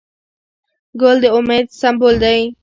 [0.99, 2.39] ګل د امید سمبول دی.